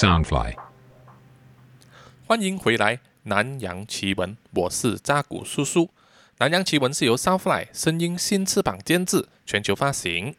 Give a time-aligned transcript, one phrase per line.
[0.00, 0.54] Soundfly，
[2.26, 5.84] 欢迎回来《南洋奇闻》，我是扎古叔叔。
[6.38, 10.34] 《南洋奇闻》是由 Soundfly 声音新翅膀监制，全球发行。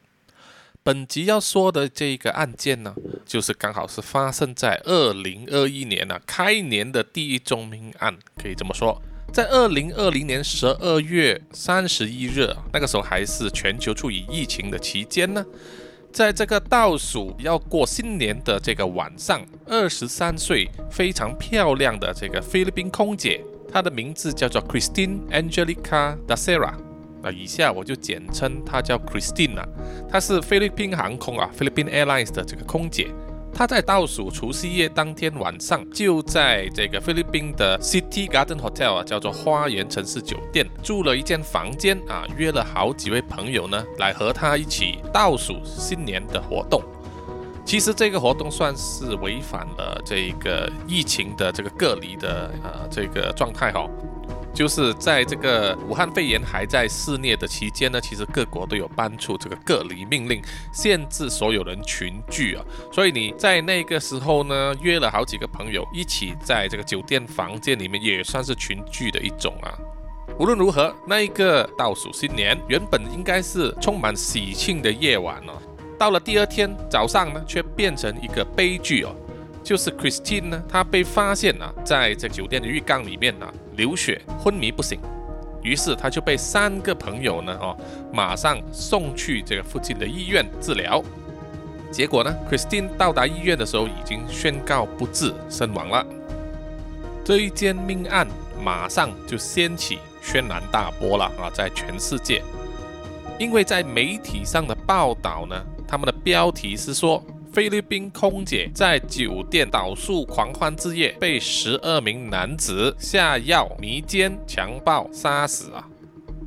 [0.82, 9.00] 本集要说的这个案件呢，就是刚好是发生在二零二一年啊，开年的第一宗命案，可以这么说。
[9.32, 15.46] 在二零二零年十二月三十一日，那个时候还是全球处于疫情的期间呢。
[16.12, 26.74] 在这个倒数要过新年的这个晚上，二十三岁非常漂亮的这个菲律宾空姐，她的名字叫做 Christine Angelica Da Sera，
[27.24, 29.66] 那以下我就简称她叫 Christine 啊，
[30.10, 33.08] 她是菲律宾航空啊 Philippine Airlines 的这个空姐。
[33.54, 46.82] 他在倒数除夕夜当天晚上，就在这个菲律宾的 City Garden Hotel 啊，叫做花园城市酒店，住了一间房间啊，约了好几位朋友呢，来和他一起倒数新年的活动。
[47.64, 53.88] 其实这个活动算是违反了这个疫情的这个隔离的呃这个状态哈。
[54.54, 60.42] 就是在这个武汉肺炎还在肆虐的期间呢，其实各国都有颁出这个隔离命令，
[60.74, 62.64] 限制所有人群聚啊。
[62.92, 69.72] 所以你在那个时候呢，约了好几个朋友一起在这个酒店房间里面，也算是群聚的一种啊。
[70.40, 75.54] 无论如何，那一个倒数新年原本应该是充满喜庆的夜晚哦，
[75.98, 79.16] 到了第二天早上呢，却变成一个悲剧哦。
[79.64, 85.00] 就是 Christine 呢，她被发现啊，在这酒店的浴缸里面啊流血昏迷不醒，
[85.62, 87.78] 于是她就被三个朋友呢，哦，
[88.12, 91.04] 马上送去这个附近的医院治疗。
[91.92, 96.06] 结果呢，Christine 到达医院的时候已经宣告不治身亡了。
[97.24, 98.28] 这一件命案
[98.64, 102.42] 马上就掀起轩然大波了啊，在全世界，
[103.38, 107.24] 因为在媒体上的报道呢，他们的标题是说。
[107.54, 115.86] 菲律宾空姐在酒店倒数狂欢之夜，被十二名男子下药、迷奸、强暴、杀死啊！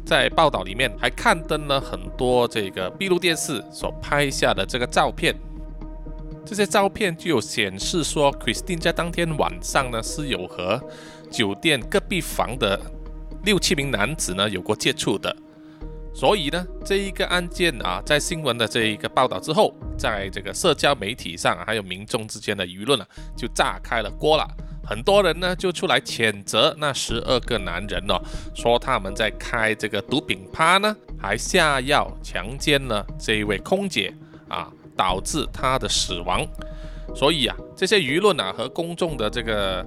[0.07, 5.35] 在报道里面还刊登了很多这个闭路电视所拍下的这个照片，
[6.43, 10.83] 这些照片就有显示说，Christine 在当天晚上呢是有和
[11.31, 12.81] 酒店隔壁房的
[13.45, 15.37] 六七名男子呢有过接触的。
[16.15, 24.47] 所以呢，这一个案件啊，在新闻的这一个报道之后，在这个社交媒体上还有民众之间的舆论啊，就炸开了锅了。
[24.87, 28.21] 很多人呢就出来谴责那十二个男人哦，
[28.55, 34.15] 说他们在开这个毒品趴呢，还下药强奸了这一位空姐
[34.49, 36.47] 啊，导致她的死亡。
[37.17, 39.85] 所以啊，这些舆论啊和公众的这个，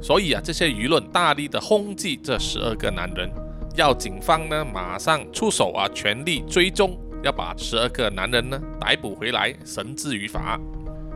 [0.00, 3.28] 所以啊，这些舆论大力的轰击这十二个男人。
[3.74, 10.60] 要警方呢马上出手啊，全力追踪，要把十二个男人呢逮捕回来，绳之于法。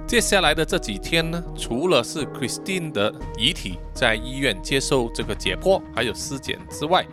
[0.07, 7.05] 接下来的这几天呢，除了是 Christine 的遗体在医院接受这个解剖还有尸检之外，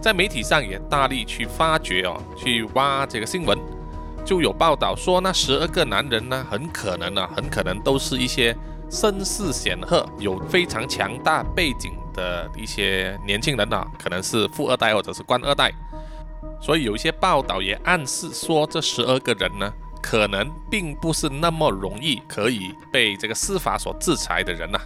[0.00, 3.58] 在媒体上也大力去发掘哦，去挖这个新闻，
[4.24, 8.54] 就有报道说那十二个男人呢，很可能啊，很可能都是一些
[8.90, 11.92] 身世显赫、有非常强大背景。
[12.18, 15.72] 的一些年轻人啊，可能是富二代或者是官二代，
[16.60, 24.80] 所以有一些报道也暗示说，这十二个人呢，可能并不是那么容易可以被这个司法所制裁的人呐。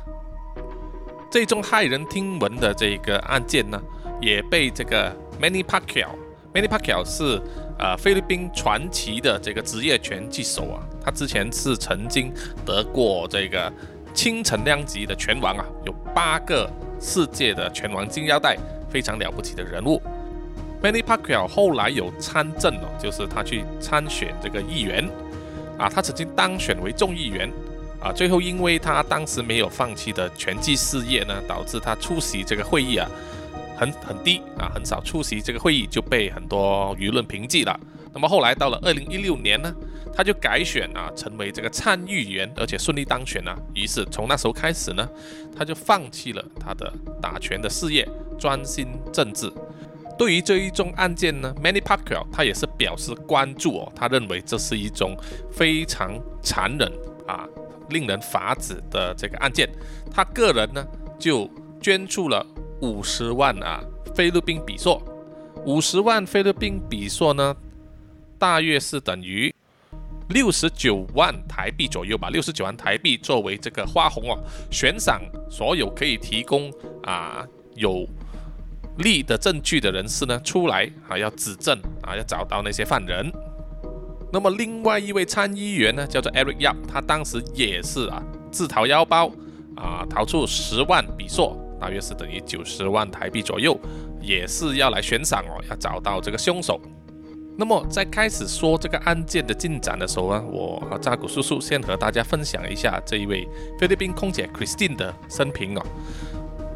[1.30, 3.80] 这宗骇人听闻的这个案件呢，
[4.20, 7.40] 也被这个 Many Pacquiao，Manny Pacquiao 是
[7.78, 12.30] 呃菲律宾传奇的这个职业拳击手啊，他之前是曾经
[12.66, 13.72] 得过这个
[14.12, 16.70] 清晨量级的拳王啊，有八个。
[17.02, 18.56] 世界的拳王金腰带，
[18.88, 20.00] 非常了不起的人物。
[20.80, 25.04] Manny Pacquiao 后来有参政哦，就是他去参选这个议员
[25.76, 27.50] 啊，他曾经当选为众议员
[28.00, 33.08] 啊，最后因为他当时没有放弃的拳击事业呢，导致他出席这个会议啊
[33.76, 37.78] 很很低啊，很少出席这个会议，就被很多舆论评记了。
[38.12, 39.74] 那么后来到了二零一六年呢？
[40.14, 43.56] 他就改选啊，成为这个参议员，而且顺利当选了。
[43.74, 45.08] 于是从那时候开始呢，
[45.56, 48.06] 他就放弃了他的打拳的事业，
[48.38, 49.50] 专心政治。
[50.18, 53.92] 对于这一宗案件呢，Manny Pacquiao 他也是表示关注哦。
[53.96, 55.16] 他认为这是一宗
[55.50, 56.92] 非常残忍
[57.26, 57.48] 啊、
[57.88, 59.68] 令人发指的这个案件。
[60.12, 60.86] 他个人呢
[61.18, 61.50] 就
[61.80, 62.46] 捐出了
[62.82, 63.82] 五十万啊
[64.14, 65.02] 菲律宾比索，
[65.64, 67.56] 五十万菲律宾比索呢，
[68.38, 69.52] 大约是等于。
[70.32, 74.38] 六十九万台币左右吧，六十九万台币作为这个花红哦，
[74.70, 75.20] 悬赏
[75.50, 78.06] 所有可以提供啊有
[78.98, 83.30] 利的证据的人士呢出来啊要指证啊要找到那些犯人。
[84.32, 89.30] 那么另外一位参议员呢叫做 Eric Yap，他当时也是啊自掏腰包
[89.76, 93.78] 啊，掏出十万比索，大约是等于九十万台币左右，
[94.22, 96.80] 也是要来悬赏哦，要找到这个凶手。
[97.56, 103.46] 那么在开始说这个案件的进展的时候呢，我和扎古叔叔先和大家分享一下这一位
[103.78, 105.82] 菲律宾空姐 Christine 的生平哦。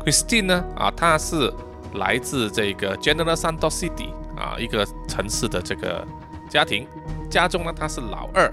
[0.04, 1.52] Christine 呢，啊，她是
[1.94, 6.06] 来自这个 General Santos City 啊一个城市的这个
[6.48, 6.86] 家庭，
[7.30, 8.52] 家中呢她是老二，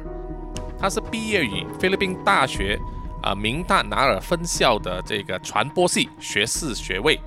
[0.79, 2.79] 她是毕业于菲律宾大学
[3.21, 7.19] 啊明大拿尔分校的这个传播系学士学位。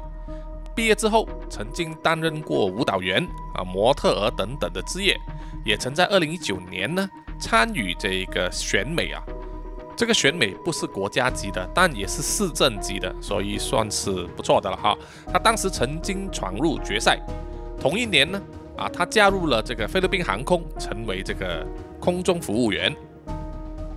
[0.77, 5.19] 毕业之后，曾经担任过舞蹈员、啊模特儿等等的职业，
[5.65, 7.09] 也曾在二零一九年呢
[7.39, 9.23] 参与这个选美啊。
[9.97, 14.95] 这个选美不是国家级的，但也是市政级的，所以算是不错的了哈。
[15.33, 17.19] 他当时曾经闯入决赛。
[17.81, 18.39] 同一年呢，
[18.77, 21.67] 啊，他加入了这个菲律宾航空，成为这个
[21.99, 22.95] 空中服务员。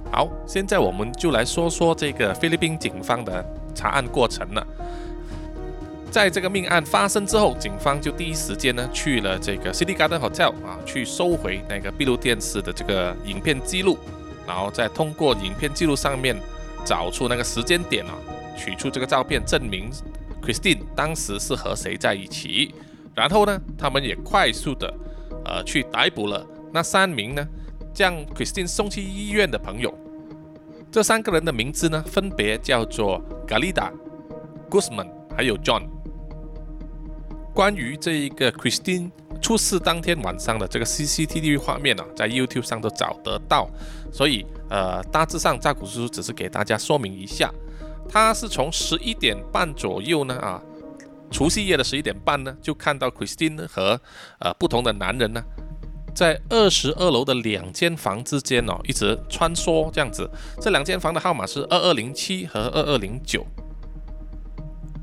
[0.09, 4.65] 好，现在我们就来说说这个菲律宾警方的查案过程了。
[6.11, 13.97] 在这个命案发生之后，警方就第一时间呢去了这个 City Garden Hotel 啊，去收回那个闭路电视的这个影片记录，
[14.47, 16.35] 然后再通过影片记录上面
[16.83, 18.15] 找出那个时间点啊，
[18.57, 19.91] 取出这个照片，证明
[20.41, 22.73] Christine 当时是和谁在一起。
[23.13, 24.91] 然后呢，他们也快速的
[25.45, 27.47] 呃去逮捕了那三名呢
[27.93, 29.93] 将 Christine 送去医院的朋友。
[30.91, 33.91] 这三个人的名字呢，分别叫做 Galida、
[34.71, 35.07] Guzman
[35.37, 35.83] 还有 John。
[37.53, 39.11] 关于这一个 Christine
[39.41, 43.69] 出事当天晚上的这个 CCTV 画面呢，在 YouTube 上都找得到，
[44.11, 47.51] 所以呃，大致上扎古叔叔只是给大家说明一下，
[48.07, 50.61] 他是从十一点半左右呢啊，
[51.31, 53.99] 除夕夜的十一点半呢，就看到 Christine 和
[54.39, 55.41] 呃不同的男人呢，
[56.13, 60.29] 在二十二楼的两间房之间哦，一直穿梭这样子，
[60.61, 63.45] 这两间房的号码是二二零七和二二零九。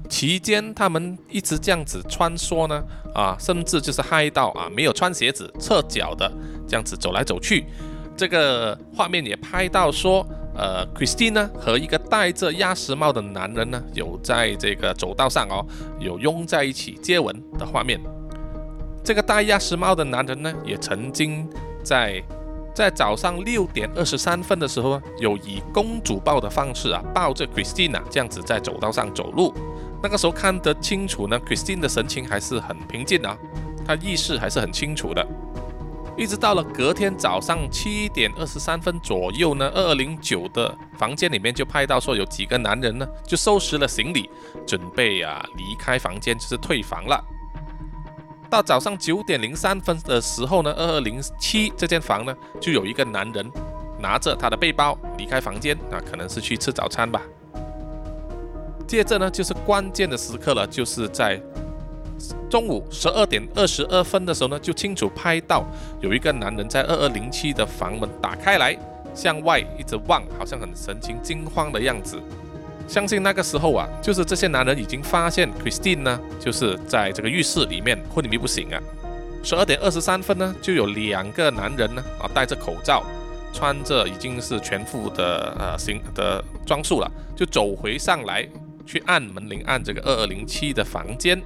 [0.09, 2.83] 期间，他们一直这样子穿梭呢，
[3.15, 6.31] 啊，甚至就是嗨到啊，没有穿鞋子、侧脚的
[6.67, 7.65] 这样子走来走去。
[8.17, 15.65] 这个画面也拍到说，呃，Christine 呢和一个戴着鸭舌帽的男人呢，有在这个走道上哦，
[15.99, 18.01] 有拥在一起接吻的画面。
[19.05, 21.47] 这个戴鸭舌帽的男人呢，也曾经
[21.85, 22.23] 在
[22.75, 29.55] 在早上六点二十三分的时候，有以公主抱的方式啊，抱着 Christine 这样子在走道上走路。
[30.07, 33.37] 那个时候看得清楚呢，Christine 的神情还是很平静啊，
[33.85, 35.27] 她意识还是很清楚的。
[36.17, 44.31] 一直到了隔天早上七点二十三分左右呢，二二零九的房间里面就拍到说有几个男人呢，就收拾了行李，
[44.65, 47.21] 准备啊离开房间，就是退房了。
[48.49, 53.51] 到早上九点零三分的时候呢，二二零七这间房呢，就有一个男人
[54.01, 57.21] 拿着他的背包离开房间，啊，可能是去吃早餐吧。
[58.87, 61.41] 接着呢，就是关键的时刻了，就是在
[62.49, 65.65] 中午十二点二十二分的时候呢，就清楚拍到
[66.01, 68.77] 有一个男人在二二零七的房门打开来，
[69.15, 72.17] 向外一直望，好像很神情惊慌的样子。
[72.87, 78.81] 相信那个时候啊，就是这些男人已经发现 Christine 呢，就是在这个浴室里面昏迷不醒啊。
[79.43, 83.03] 十二点二十三分呢，就有两个男人呢，啊，戴着口罩，
[83.53, 88.49] 穿着已经是全副的呃行的装束了，就走回上来。
[88.87, 91.43] 去按门铃，按这个二二零七的房间。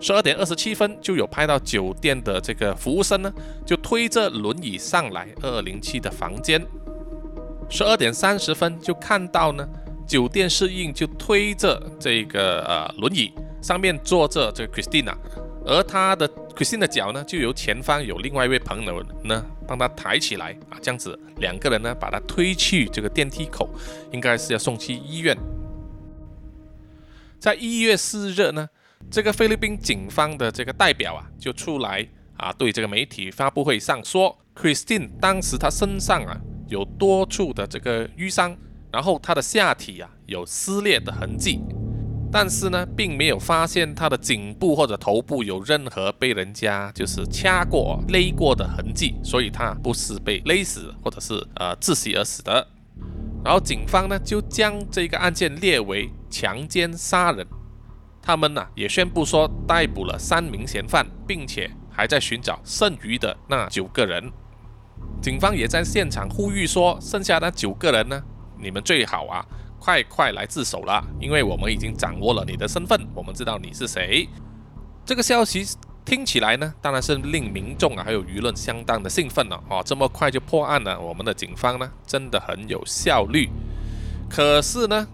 [0.00, 3.32] 十二点二十七分，就有拍到酒店的这个服务生呢，
[3.66, 6.64] 就推着轮椅上来二二零七的房间。
[7.68, 9.68] 十二点三十分，就看到呢，
[10.06, 15.14] 酒店侍应就推着这个呃轮椅，上面坐着这个 Christina，
[15.66, 23.68] 而他的 Christina 的脚呢，就由前方有另外一位朋友呢帮他抬起来啊，这样子两个人呢把他推去这个电梯口，
[24.12, 25.36] 应该是要送去医院。
[27.38, 28.68] 在一月四日呢，
[29.10, 36.36] 这个菲律宾警方的这个代表啊，就出来啊，对这个媒体发布会上说，Christine 当时她身上啊
[36.68, 38.56] 有多处的这个淤伤，
[38.92, 41.60] 然后她的下体啊有撕裂的痕迹，
[42.32, 52.66] 但是呢，并没有发现她的颈部或者头部有任何被人家就是掐过、勒过的痕迹，所以她不是被勒死或者是呃窒息而死的。
[53.44, 56.10] 然后警方呢就将这个案件列为。
[56.30, 57.46] 强奸杀人，
[58.20, 64.30] 他们呢也宣布说逮捕了三名嫌犯，并且还在寻找剩余的那九个人。
[65.22, 68.22] 警方也在现场呼吁说，剩下那九个人呢，
[68.58, 69.42] 你们最好啊，
[69.80, 74.28] 快快来自首了，因为我们已经掌握了你的身份，我们知道你是谁。
[75.06, 75.64] 这个消息
[76.08, 79.62] 听起来呢，当然是令民众啊还有舆论相当的兴奋了。
[79.68, 83.46] 哦，这么快就破案了，我们的警方呢真的很有效率。
[84.30, 85.06] 可是呢，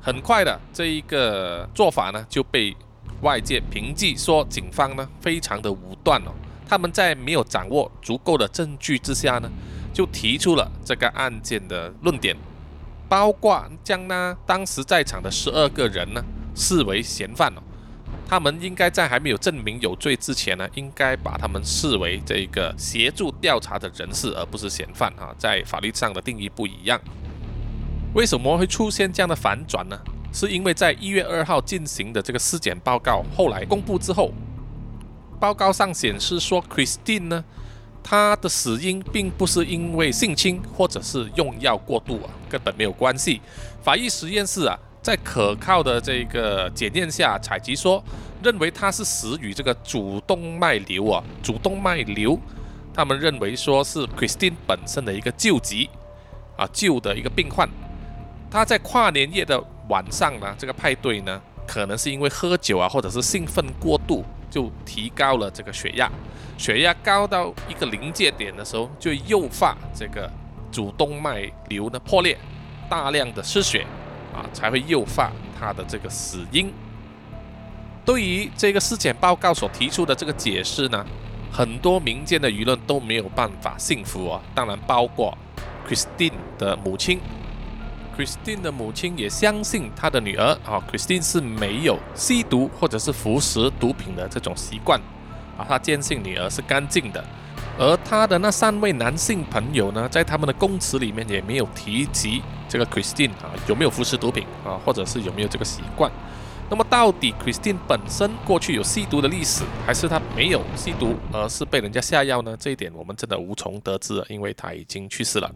[0.00, 2.76] 很快的这一个做法呢就被
[3.22, 6.30] 外界评记说警方呢非常的武断哦，
[6.68, 9.50] 他们在没有掌握足够的证据之下呢，
[9.92, 12.36] 就提出了这个案件的论点，
[13.08, 16.22] 包括将那当时在场的十二个人呢
[16.54, 17.60] 视为嫌犯哦。
[18.26, 27.00] 他们应该在还没有证明有罪之前呢，应该把他们视为这个协助调查的人士，而不是嫌犯啊，在法律上的定义不一样。
[28.14, 29.98] 为什么会出现这样的反转呢？
[30.32, 34.32] 是因为在一月二号进行的这个尸检报告后来公布之后，
[35.38, 37.44] 报告上显示说，Christine 呢，
[38.02, 43.40] 她的死因并不是因为性侵或者是用药过度啊，根本没有关系。
[43.82, 44.78] 法医实验室啊。
[45.04, 48.02] 在可靠的这个检验下，采集说
[48.42, 52.40] 认为他是死于这个主动脉瘤啊，主动脉瘤，
[52.94, 55.90] 他们认为说是 Christine 本身的一个救急
[56.56, 57.68] 啊，救的一个病患。
[58.50, 66.10] 他在跨年夜的晚上呢，这个派对呢，可能是因为喝酒啊，或者是兴奋过度，就提高了这个血压，
[66.56, 70.32] 血压高到一个临界点的时候，就诱发这个
[70.72, 72.38] 主动脉瘤呢破裂，
[72.88, 73.84] 大量的失血。
[74.34, 76.72] 啊，才会诱发他的这个死因。
[78.04, 81.06] 对于这个尸检报告所提出的这个解释呢，
[81.50, 84.42] 很多民间的舆论都没有办法信服啊。
[84.54, 85.36] 当然，包括
[85.88, 87.18] Christine 的母亲
[88.14, 95.00] ，Christine 的母亲也相信她的女儿啊，Christine 是没有吸毒或者是服食毒品的这种习惯
[95.56, 97.24] 啊，她坚信女儿是干净的。
[97.78, 102.42] 而她的那三位男性朋友呢，在他们的供词里面也没有提及
[102.74, 106.10] 这个 Christine 啊有没有服食毒品啊，或者是有没有这个习惯。
[106.68, 112.56] 那么到底 Christine 本身过去有吸毒的历史，还是她没有吸毒，而是被人家下药呢？
[112.58, 115.48] 这一点我们真的无从得知，因为她已经去世了。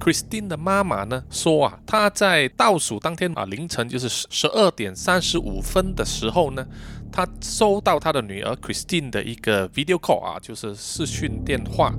[0.00, 6.66] Christine 的妈妈呢说啊，她在倒数当天啊凌晨就是十十二点三十五分的时候呢。
[7.12, 11.94] 她收到她的女儿 Christine 的一个 video call 啊，就是视讯电话。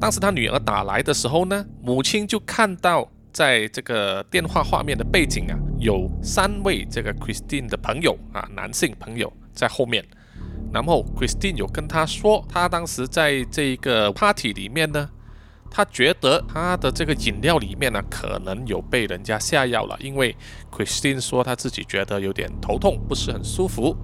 [0.00, 10.02] 当时她女儿打来的时候呢，母亲就看到在这个电话画面的背景啊，有三位这个 Christine 的朋友啊，男性朋友在后面。
[10.72, 15.10] 然后 Christine 有跟他说，他当时在这个 party 里面呢，
[15.68, 20.36] 他觉得他的这个饮料里面呢，可能有被人家下药了，因为
[20.70, 23.96] Christine 说他自己觉得有点头痛，不是很舒服。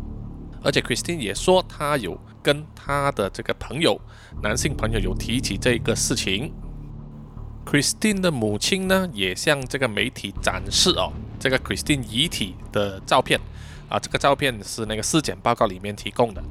[0.62, 4.00] 而且 Christine 也说，他有跟他的这个朋友，
[4.42, 6.52] 男性朋友有提起这个事情。
[7.70, 13.38] Christine 的母亲呢，也向这个媒体展示哦，这个 Christine 遗体的照片
[13.88, 16.42] 啊，这个照片是那个尸检报告里面提供的。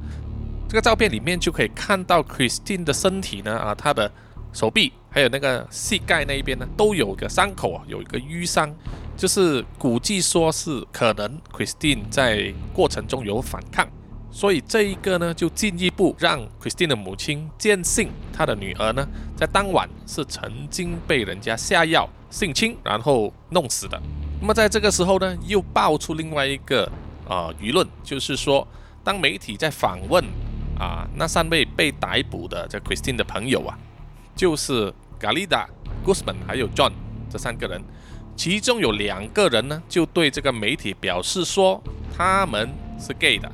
[0.66, 4.10] 这个照片里面就可以看到 Christine 的身体呢，啊，她的
[4.54, 8.74] 手臂还有那个膝盖那一边呢，都有个伤口啊，有一个淤伤。
[9.14, 13.86] 就是估计说是可能 Christine 在过程中有反抗。
[14.32, 19.06] 所以这一个呢，就进一步让 Christine 的母亲坚信她的女儿呢，
[19.36, 24.00] 在当晚是曾经被人家下药性侵，然后弄死的。
[24.40, 26.90] 那么在这个时候呢，又爆出另外一个
[27.28, 28.66] 啊舆论，就是说，
[29.02, 30.24] 当媒体在访问
[30.78, 33.76] 啊那三位被逮捕的这 Christine 的朋友啊，
[34.36, 35.66] 就是 Galida、
[36.04, 36.92] Guzman 还有 John
[37.28, 37.82] 这三个人，
[38.36, 41.82] 其中有两个人呢，就对这个媒体表示说
[42.16, 43.50] 他们是 gay 的。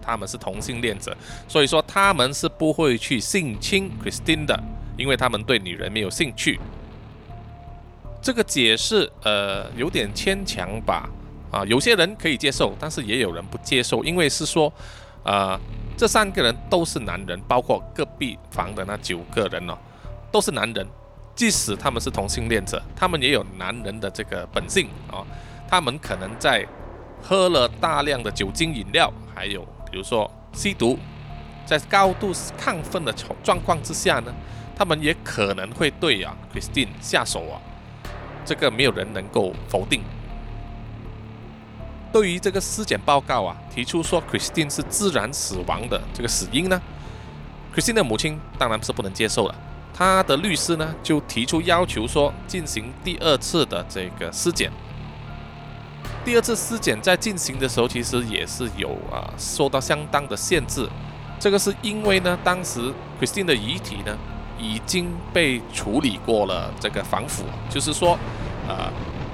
[0.00, 4.58] 他们是同性恋者，所以说他们是不会去性侵 Christine 的，
[4.96, 6.58] 因为他们对女人没有兴趣。
[8.20, 11.08] 这个解释呃有点牵强吧？
[11.50, 14.70] 啊，有些人可以接受，但是也有人不接受，因为是说，
[15.22, 15.58] 呃，
[15.96, 19.78] 这三个人都是男人，包括隔壁房的那九个人哦，
[20.30, 20.86] 都是男人。
[21.34, 25.24] 即使他们是同性恋者，他们也有男人的这个本性啊。
[25.70, 26.66] 他们可能在
[27.22, 29.64] 喝了大量的酒精饮料，还有。
[29.90, 30.98] 比如说吸毒，
[31.66, 34.34] 在高度亢奋的状况之下呢，
[34.76, 37.60] 他们也可能会对啊 Christine 下手啊，
[38.44, 40.02] 这个没有人能够否定。
[42.10, 46.80] 对于这个尸检报告啊，提出说 Christine 是自然死亡的这个死因呢
[47.74, 49.54] ，Christine 的母亲当然是不能接受了。
[49.92, 54.70] 他的律师呢就提出要求说进行第二次的这个尸检。
[56.28, 60.86] 第二次尸检在进行的时候，其实也是有啊受到相当的限制。
[61.40, 64.14] 这个是因为呢，当时 Christine 的遗体呢
[64.58, 68.18] 已经被处理过了这个防腐，就是说，
[68.68, 68.92] 呃，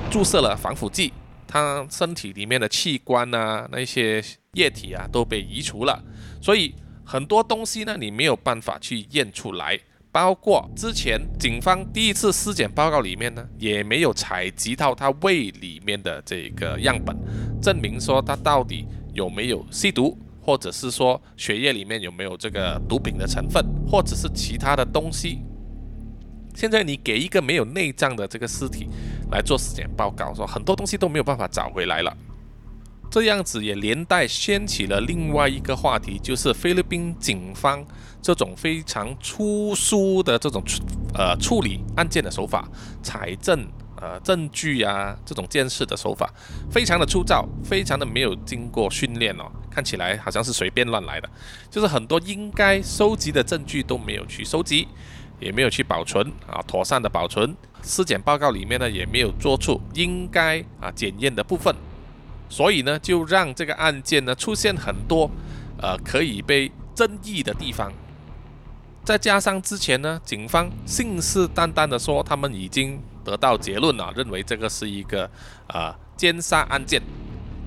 [0.08, 1.12] 注射了防腐剂，
[1.48, 4.22] 他身体里面的器官啊那些
[4.52, 6.00] 液体啊都被移除了，
[6.40, 6.72] 所以
[7.04, 9.76] 很多东西呢你没有办法去验出来，
[10.14, 17.18] 包括之前警方第一次尸检报告里面呢，也没有采集到他胃里面的这个样本，
[17.60, 25.40] 证明说他到底有没有吸毒，或者是说血液里面有没有这个毒品的成分，或者是其他的东西。
[26.54, 28.88] 现在你给一个没有内脏的这个尸体
[29.32, 32.16] 来做尸检报告，说很多东西都没有办法找回来了。
[33.14, 37.80] 这样子也连带掀起了另外一个话题，就是菲律宾警方
[38.20, 40.60] 这种非常粗疏的这种
[41.16, 42.68] 呃处理案件的手法、
[43.04, 46.28] 财政呃证据啊这种监视的手法，
[46.68, 51.30] 非常的粗糙，非常的没有经过训练哦，看起来好像是随便乱来的，
[51.70, 54.88] 就是很多应该收集的证据都没有去收集，
[55.38, 61.72] 也没有去保存啊，妥善的保存，尸检报告里面呢也没有做出应该啊检验的部分。
[62.48, 65.30] 所以呢，就让这个案件呢出现很多
[65.80, 67.92] 呃可以被争议的地方。
[69.04, 75.28] 再加上之前呢，警方信誓旦旦的说他们已经得到结论了，认为这个是一个
[75.66, 77.02] 呃奸杀案件。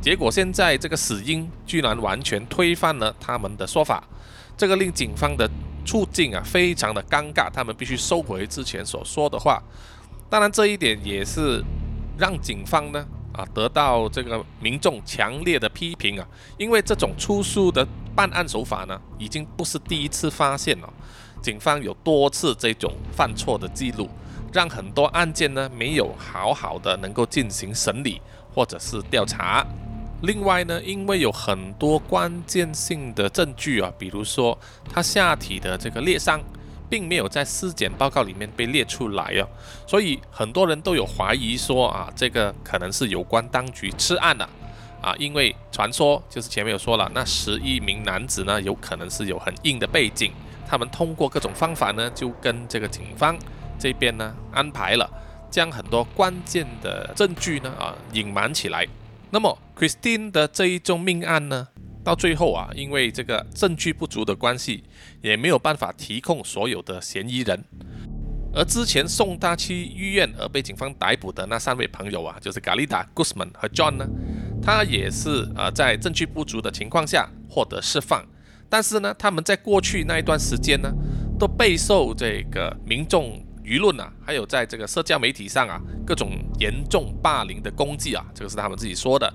[0.01, 4.03] 结果现在这个死因居然完全推翻了他们的说法，
[4.55, 5.49] 这个令警方的
[5.85, 9.61] 处境啊非常的尴尬，他们必须收回之前所说的话。
[10.29, 11.63] 当然，这一点也是
[12.17, 13.05] 让警方呢。
[13.37, 16.27] 啊，得到这个民众强烈的批评啊，
[16.57, 20.91] 因为这种粗疏的办案手法呢，已经不是第一次发现了。
[21.39, 24.09] 警方有多次这种犯错的记录，
[24.51, 28.19] 让很多案件呢没有好好的能够进行审理
[28.53, 29.63] 或者是调查。
[30.23, 34.57] 另外呢，因为有很多关键性的证据啊，比如说
[34.91, 36.41] 他下体的这个裂伤。
[36.89, 39.47] 并没有在尸检报告里面被列出来哦，
[39.85, 44.49] 所以很多人都有怀疑说啊，这个可能是有关当局吃案了
[45.01, 50.31] 啊，因为传说就是前面有说了，那十一名男子呢，有可能是有很硬的背景，
[50.67, 53.37] 他们通过各种方法呢，就跟这个警方
[53.77, 55.09] 这边呢安排了，
[55.51, 58.87] 将很多关键的证据呢啊隐瞒起来。
[59.29, 61.67] 那么 Christine 的这一宗命案呢？
[62.07, 64.81] 到最后啊，因为这个证据不足的关系，
[65.21, 67.61] 也没有办法提控所有的嫌疑人。
[68.53, 74.07] 而之前送他去医院而被警方逮捕的那三位朋友啊，就是 Galida、Guzman 和 John 呢，
[74.61, 78.25] 他也是呃在证据不足的情况下获得释放。
[78.69, 80.89] 但是呢，他们在过去那一段时间呢，
[81.37, 89.29] 都备受这个民众舆论啊，还有在这个社交媒体上啊各种严重霸凌的攻击啊，这个是他们自己说的。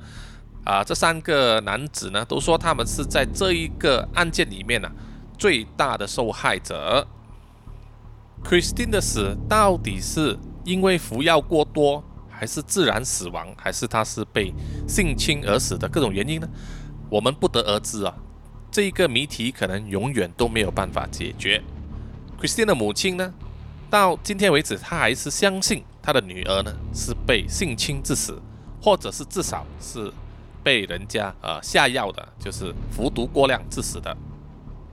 [0.64, 4.88] 啊，这三个男子呢，都说他们是在这一个案件里面呢
[5.36, 7.04] 最大的受害者。
[8.44, 14.54] Christine 的死到底是因为服药过多，还是自然死亡，还是他是被
[14.86, 16.48] 性侵而死的各种原因呢？
[17.10, 18.14] 我们不得而知啊。
[18.70, 21.60] 这一个谜题可能永远都没有办法解决。
[22.40, 23.34] Christine 的母亲呢，
[23.90, 28.40] 到今天为止，她还是相信她的女儿呢是被性侵致死，
[28.80, 30.12] 或者是至少是。
[30.62, 34.16] 被人家呃下药的，就是服毒过量致死的。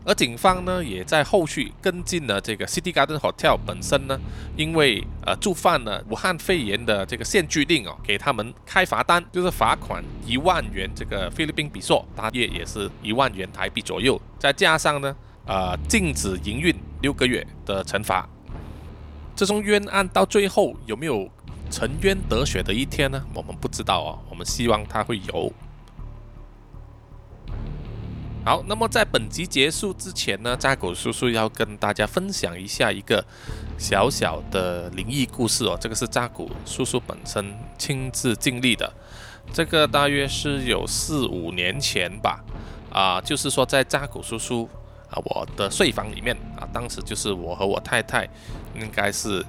[0.06, 4.20] 而警方呢，也在后续跟进了这个 City Garden Hotel 本身呢，
[4.56, 18.28] 因为呃触犯了武汉肺炎的这个限聚令哦，给他们开罚单，就是罚款一万元这个菲律宾比索，大约也是一万元台币左右，再加上呢呃禁止营运六个月的惩罚。
[19.36, 21.30] 这宗冤案到最后有没有？
[21.70, 23.24] 沉冤得雪的一天呢？
[23.34, 24.20] 我们不知道哦。
[24.30, 25.52] 我们希望它会有。
[28.46, 33.24] 好，那么在本集结束之前呢，扎古叔叔要跟大家分享一下一个
[33.78, 35.78] 小小的灵异故事哦。
[35.80, 38.92] 这个是扎古叔叔本身亲自经历的。
[39.54, 42.44] 这个大约是有四五年前吧。
[42.92, 44.68] 啊，就是说在扎古叔叔
[45.12, 48.28] 啊我的睡房里面啊，当时就是我和我太太
[48.74, 49.46] 应该是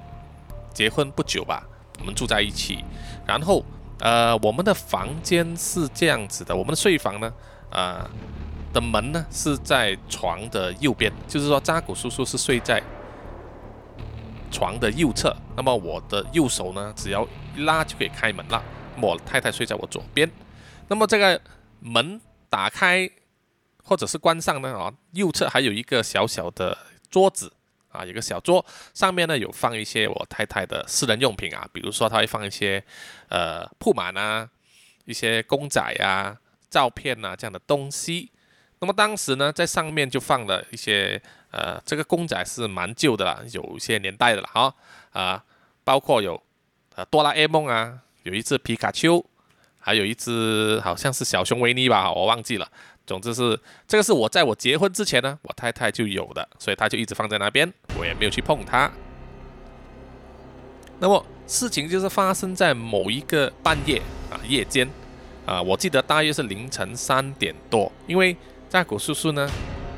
[0.75, 1.67] 结婚不久吧。
[2.01, 2.85] 我们住在一起，
[3.27, 3.65] 然后
[4.01, 7.33] 呃，我们的房间是这样子的，我们的睡房呢，
[7.71, 8.09] 呃
[8.73, 12.83] 的门呢是在床的右边，就是说扎古叔叔是睡在
[14.51, 18.63] 床的右侧，那么我的右手呢，只要一拉就可以开门了。
[19.01, 20.31] 我太太睡在我左边，
[20.89, 21.41] 那么这个
[21.81, 23.09] 门打开
[23.85, 26.77] 或者是关上呢，啊，右侧还有一个小小的
[27.11, 27.53] 桌子。
[27.91, 32.83] 啊，有个小桌，上面呢有放一些我太太的私人用品啊，比如说她会放一些
[33.29, 34.49] 呃铺满啊，
[35.05, 36.37] 一些公仔啊、
[36.69, 38.31] 照片啊这样的东西。
[38.79, 44.75] 那么当时呢，在上面就放了一些呃，这个公仔是蛮旧的了，有一些年代的了哈
[45.11, 45.45] 啊，
[45.85, 46.41] 包括有
[46.95, 49.23] 呃哆啦 A 梦啊，有一只皮卡丘，
[49.81, 52.71] 还有一只好像是小熊维尼吧，我忘记了。
[53.11, 57.69] 总之是这个是我在我结婚之前呢，我太太就有的，所以她就一直放在那边，
[57.99, 58.89] 我也没有去碰它。
[61.01, 64.89] 那么事情就是发生在某一个半夜啊，夜间
[65.45, 68.37] 啊，我记得大约是凌晨三点多，因为
[68.69, 69.51] 扎古叔叔呢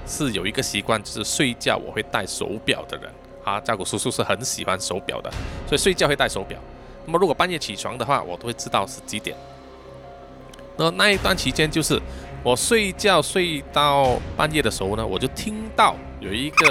[0.06, 3.12] 是有一个习惯，就是睡觉我会戴手表的人
[3.44, 5.30] 啊，扎古叔叔是很喜欢手表的，
[5.66, 6.58] 所以睡觉会戴手表。
[7.04, 9.36] 那么如果半夜起床的话，我都会知道是几点。
[10.78, 12.00] 那那一段期间就是
[12.44, 16.66] 我睡觉睡到半夜的时候呢，我就听到有一个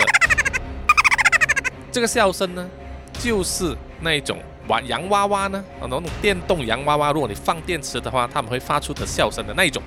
[1.91, 2.69] 这个笑声呢，
[3.13, 9.81] 就是那种玩洋娃娃呢，啊，那种电动洋娃娃，如果你放电池的话，他们会发出的笑声的那一种。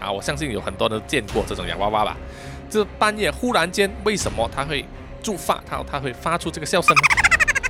[0.00, 2.16] 啊，我相信有很多人见过这种洋娃娃吧？
[2.70, 4.84] 就是半夜忽然间，为什么它会
[5.22, 7.02] 触发它，它会发出这个笑声呢？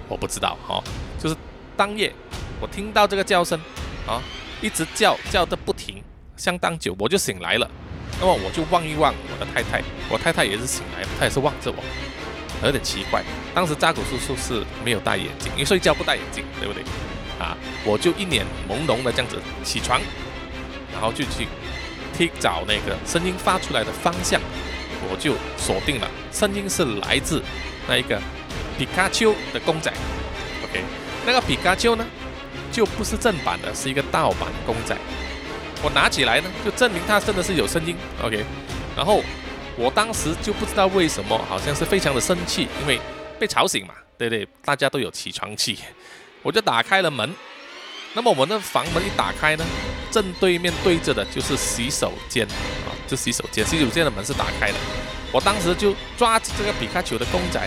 [0.09, 0.83] 我不知道，哈，
[1.19, 1.37] 就是
[1.77, 2.13] 当夜
[2.61, 3.59] 我听到这个叫声，
[4.07, 4.23] 啊，
[4.61, 6.03] 一直叫叫的不停，
[6.43, 7.71] 相当久，我就醒来了。
[8.19, 11.77] 那么我就望一望我的太太，我太太也是醒来了，她也是望着我，
[12.67, 13.23] 有点奇怪。
[13.55, 16.83] 当时扎古叔叔是没有戴眼镜，因为睡觉不戴眼镜，对不对？
[17.39, 20.01] 啊，我就一脸朦胧的这样子起床，
[20.93, 21.47] 然后就去。
[22.15, 24.39] 听找那个声音发出来的方向，
[25.09, 27.43] 我就锁定了，声音是来自
[27.89, 28.21] 那一个
[28.77, 29.91] 皮卡丘的公仔。
[30.63, 30.85] OK，
[31.25, 32.05] 那个皮卡丘呢，
[32.71, 34.95] 就不是正版的，是一个盗版公仔。
[35.83, 37.97] 我拿起来呢，就证明它真的是有声音。
[38.23, 38.45] OK，
[38.97, 39.23] 然后
[39.77, 43.01] 我当时就不知道为什么，好像是非常的生气，因为
[43.39, 44.49] 被吵醒嘛，对不对？
[44.65, 45.79] 大家都有起床气，
[46.43, 47.35] 我就打开了门。
[48.15, 49.65] 那么我们的房门一打开呢？
[50.11, 54.75] 正对面对着的就是洗手间啊，就洗手间，洗手间的门是打开的。
[55.33, 57.59] 我当时就抓着这个皮卡丘的公仔，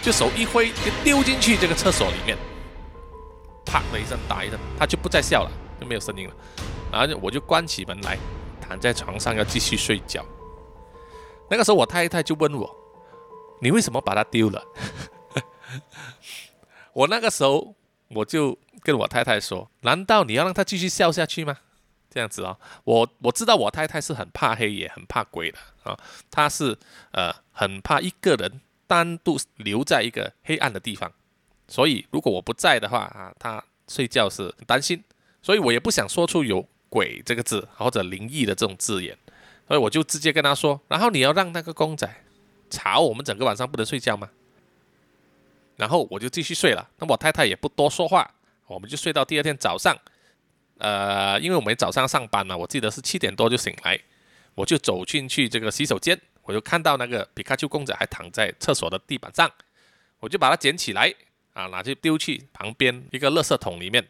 [0.00, 2.36] 就手一挥，就丢进去这个厕所里面，
[3.66, 6.34] 啪的一声打一声，他就不再笑了，就没有声音了。
[6.92, 8.18] 然后我就关起门来，
[8.60, 10.24] 躺在床上要继续睡觉。
[11.50, 12.76] 那个时候我太太就问我
[13.60, 14.62] ：“你为什么把它丢了？”
[16.92, 17.74] 我那个时候
[18.08, 21.58] 我就跟我太太说：“难道你要让他继续笑下去吗？”
[22.08, 25.98] 这样子啊，我我知道我太太是很怕黑也很怕鬼的啊，
[26.30, 26.78] 她是
[27.10, 31.12] 呃很怕一个人单独留在一个黑暗的地方，
[31.66, 35.02] 所以如果我不在的话啊，她睡觉是很担心，
[35.44, 39.14] 所以我也不想说出有鬼这个字或者灵异的这种字眼，
[39.68, 42.08] 所以我就直接跟他说，然后你要让那个公仔
[42.70, 44.30] 吵我们整个晚上不能睡觉吗？
[45.76, 48.34] 然后我就继续睡了，那我太太也不多说话，
[48.66, 49.94] 我们就睡到第二天早上。
[50.78, 54.00] 呃，因为我们早上上班嘛，我记得是七点多就醒来，
[54.54, 59.50] 我就走进去这个洗手间，我就看到那个皮卡丘公仔还躺在厕所的地板上，
[60.20, 61.14] 我就把它捡起来
[61.52, 64.08] 啊，拿去丢去旁边一个垃圾桶里面。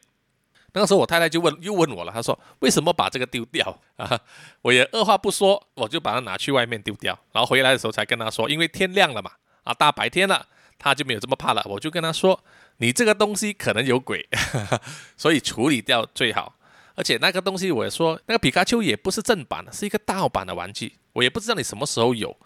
[0.74, 4.20] 那个时候我太太就问，又问我了，她说为什么把这个丢掉 啊？
[4.60, 9.30] 我也二话不说，我就把它拿去外面丢掉，然后回来的时候才跟她说，因为天亮了嘛，
[9.62, 10.46] 啊，大白天了，
[10.78, 11.62] 她就没有这么怕了。
[11.66, 12.42] 我就跟她说，
[12.78, 14.28] 你这个东西可能有鬼，
[15.16, 16.56] 所以处理掉最好。
[16.96, 20.94] 而且那个东西，我也说那个皮卡丘也不是正版的，是一个盗版的玩具。
[21.12, 22.37] 我也不知道你什么时候有，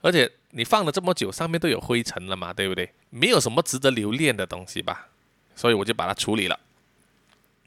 [0.00, 2.92] 而且你放了这么久，上面都有灰尘了嘛，对不对？
[3.10, 5.08] 没有什么值得留恋的东西吧，
[5.54, 6.58] 所以我就把它处理了。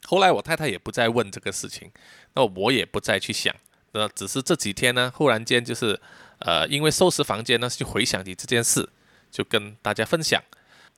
[0.10, 1.92] 后来我太太也不再问这个事情，
[2.34, 3.56] 那我也不再去想。
[3.92, 6.02] 那只是这几天呢，忽然间就是，
[6.40, 8.90] 呃，因为收拾房间呢，就回想起这件事，
[9.30, 10.42] 就跟大家分享。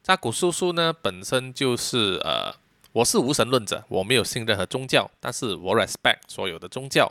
[0.02, 2.56] 扎古叔叔呢，本身就是呃。
[2.94, 7.10] 我是无神论者，我没有信任何宗教，但是我 respect 所有的宗教，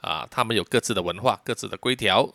[0.00, 2.26] 啊，他们有各自的文化、各自的规条。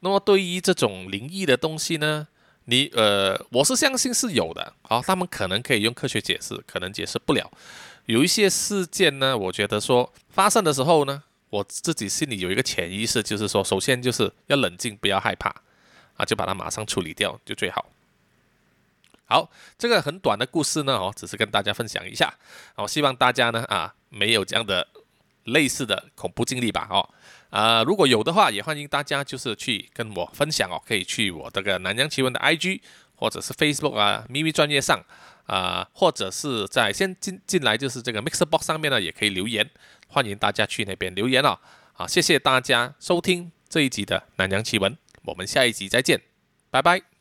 [0.00, 2.26] 那么对于这种灵异的东西呢，
[2.64, 4.72] 你呃，我是相信是有的。
[4.82, 7.50] 好，他们可能可以用科学解释，可能解释不了。
[8.06, 15.54] 有一些事件呢，我觉得说发生的时候呢，我自己心里有一个潜意识，就是说，首先就是要冷静，不要害怕，
[16.16, 17.86] 啊，就把它马上处理掉就最好。
[19.24, 22.34] 好，这个很短的故事呢，哦，只是跟大家分享一下，
[22.74, 24.86] 哦，希望大家呢，啊，没有这样的
[25.44, 27.08] 类似的恐怖经历吧，哦，
[27.50, 32.80] 啊，如果有的话，也欢迎大家就是去跟我分享哦，可以去我这个南洋奇闻的 IG
[33.16, 35.04] 或者是 Facebook 啊，咪咪专业上
[35.46, 39.68] 啊，或者是在先进进来就是这个 Mixer Box 上面呢，也可以留言，
[40.08, 41.58] 欢迎大家去那边留言哦，
[41.92, 46.20] 好，谢谢大家收听这一集的南洋奇闻，我们下一集再见，
[46.70, 47.11] 拜拜。